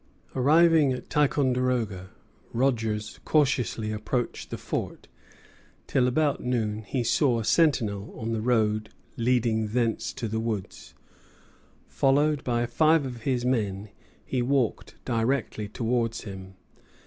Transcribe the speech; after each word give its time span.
Arriving 0.35 0.91
at 0.91 1.11
Ticonderoga, 1.11 2.09
Rogers 2.53 3.19
cautiously 3.23 3.91
approached 3.91 4.49
the 4.49 4.57
fort, 4.57 5.07
till, 5.85 6.07
about 6.07 6.41
noon, 6.43 6.81
he 6.81 7.03
saw 7.03 7.37
a 7.37 7.43
sentinel 7.45 8.11
on 8.19 8.31
the 8.31 8.41
road 8.41 8.89
leading 9.15 9.67
thence 9.67 10.11
to 10.13 10.27
the 10.27 10.39
woods. 10.39 10.95
Followed 11.87 12.43
by 12.43 12.65
five 12.65 13.05
of 13.05 13.21
his 13.27 13.45
men, 13.45 13.89
he 14.25 14.41
walked 14.41 14.95
directly 15.05 15.67
towards 15.69 16.21
him. 16.21 16.55